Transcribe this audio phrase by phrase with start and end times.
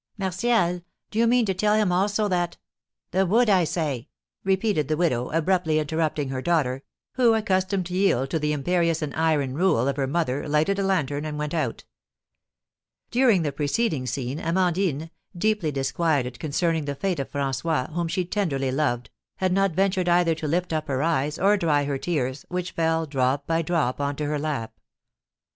[0.17, 0.81] "Martial!
[1.11, 2.57] Do you mean to tell him also that"
[3.11, 4.07] "The wood, I say!"
[4.43, 6.81] repeated the widow, abruptly interrupting her daughter,
[7.11, 10.83] who, accustomed to yield to the imperious and iron rule of her mother, lighted a
[10.83, 11.83] lantern, and went out.
[13.11, 18.71] During the preceding scene, Amandine, deeply disquieted concerning the fate of François, whom she tenderly
[18.71, 22.71] loved, had not ventured either to lift up her eyes, or dry her tears, which
[22.71, 24.73] fell, drop by drop, on to her lap.